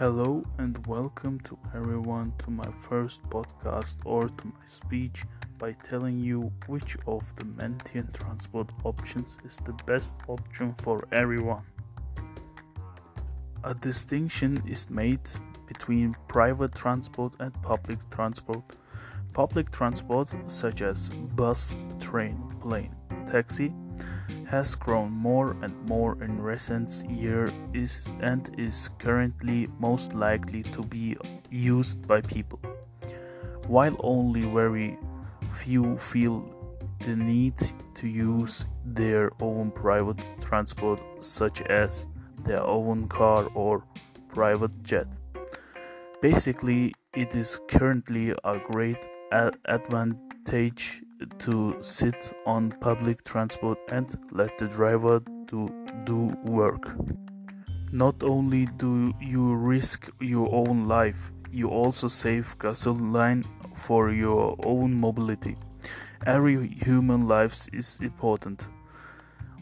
Hello 0.00 0.42
and 0.56 0.86
welcome 0.86 1.38
to 1.40 1.58
everyone 1.74 2.32
to 2.38 2.50
my 2.50 2.70
first 2.88 3.22
podcast 3.28 3.98
or 4.06 4.30
to 4.30 4.46
my 4.46 4.64
speech 4.64 5.26
by 5.58 5.72
telling 5.72 6.18
you 6.18 6.50
which 6.68 6.96
of 7.06 7.22
the 7.36 7.44
Mentian 7.44 8.10
transport 8.14 8.70
options 8.84 9.36
is 9.44 9.58
the 9.66 9.74
best 9.84 10.14
option 10.26 10.74
for 10.78 11.06
everyone. 11.12 11.64
A 13.62 13.74
distinction 13.74 14.62
is 14.66 14.88
made 14.88 15.20
between 15.68 16.16
private 16.28 16.74
transport 16.74 17.34
and 17.38 17.52
public 17.62 17.98
transport. 18.08 18.64
Public 19.34 19.70
transport, 19.70 20.32
such 20.46 20.80
as 20.80 21.10
bus, 21.36 21.74
train, 21.98 22.42
plane, 22.62 22.96
taxi, 23.26 23.70
has 24.50 24.74
grown 24.74 25.12
more 25.12 25.56
and 25.62 25.72
more 25.88 26.20
in 26.24 26.42
recent 26.42 27.04
years 27.08 27.52
is 27.72 28.08
and 28.20 28.50
is 28.58 28.90
currently 28.98 29.68
most 29.78 30.12
likely 30.12 30.64
to 30.64 30.82
be 30.82 31.16
used 31.50 32.04
by 32.08 32.20
people. 32.20 32.58
While 33.68 33.96
only 34.00 34.42
very 34.42 34.98
few 35.62 35.96
feel 35.96 36.52
the 36.98 37.14
need 37.14 37.54
to 37.94 38.08
use 38.08 38.66
their 38.84 39.30
own 39.40 39.70
private 39.70 40.20
transport 40.40 41.00
such 41.20 41.62
as 41.62 42.06
their 42.42 42.62
own 42.64 43.06
car 43.06 43.48
or 43.54 43.84
private 44.28 44.82
jet. 44.82 45.06
Basically, 46.20 46.92
it 47.14 47.36
is 47.36 47.60
currently 47.68 48.34
a 48.42 48.58
great 48.58 49.08
advantage 49.30 51.02
to 51.38 51.76
sit 51.80 52.32
on 52.46 52.72
public 52.80 53.24
transport 53.24 53.78
and 53.88 54.18
let 54.30 54.56
the 54.58 54.68
driver 54.68 55.20
to 55.48 55.68
do 56.04 56.34
work. 56.44 56.96
Not 57.92 58.22
only 58.22 58.66
do 58.76 59.12
you 59.20 59.54
risk 59.54 60.10
your 60.20 60.48
own 60.54 60.86
life, 60.86 61.32
you 61.50 61.68
also 61.68 62.08
save 62.08 62.56
gasoline 62.58 63.44
for 63.74 64.10
your 64.12 64.56
own 64.64 64.94
mobility. 64.94 65.56
Every 66.26 66.68
human 66.68 67.26
life 67.26 67.66
is 67.72 67.98
important. 68.00 68.68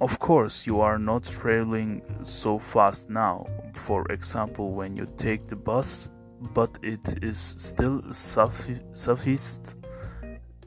Of 0.00 0.18
course, 0.18 0.66
you 0.66 0.80
are 0.80 0.98
not 0.98 1.24
traveling 1.24 2.02
so 2.22 2.58
fast 2.58 3.10
now, 3.10 3.46
for 3.74 4.10
example, 4.10 4.72
when 4.72 4.96
you 4.96 5.06
take 5.16 5.46
the 5.46 5.56
bus, 5.56 6.08
but 6.54 6.78
it 6.82 7.22
is 7.22 7.38
still 7.38 8.02
sufficient 8.12 9.74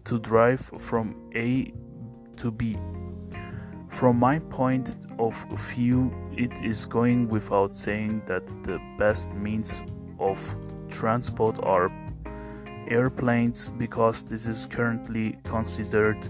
to 0.06 0.20
drive 0.20 0.62
from 0.80 1.16
A 1.36 1.74
to 2.38 2.52
B. 2.52 2.78
From 3.90 4.18
my 4.18 4.40
point 4.40 4.96
of 5.20 5.36
view, 5.70 6.12
it 6.36 6.52
is 6.64 6.86
going 6.86 7.28
without 7.30 7.76
saying 7.76 8.24
that 8.26 8.46
the 8.64 8.80
best 8.98 9.32
means 9.34 9.84
of 10.20 10.40
transport 10.90 11.60
are 11.64 11.92
airplanes 12.88 13.70
because 13.70 14.24
this 14.24 14.48
is 14.48 14.66
currently 14.66 15.38
considered 15.44 16.28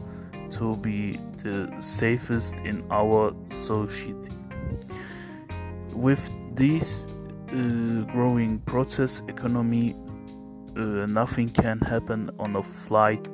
to 0.51 0.75
be 0.77 1.19
the 1.37 1.73
safest 1.79 2.59
in 2.61 2.83
our 2.91 3.33
society. 3.49 4.31
With 5.93 6.21
this 6.53 7.05
uh, 7.05 8.01
growing 8.11 8.59
process 8.59 9.23
economy, 9.27 9.95
uh, 10.75 11.05
nothing 11.07 11.49
can 11.49 11.79
happen 11.79 12.29
on 12.39 12.55
a 12.55 12.63
flight 12.63 13.27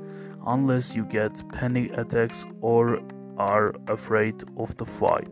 unless 0.50 0.96
you 0.96 1.06
get 1.06 1.44
panic 1.52 1.96
attacks 1.96 2.46
or 2.62 3.00
are 3.38 3.74
afraid 3.88 4.44
of 4.58 4.76
the 4.78 4.86
fight. 4.86 5.30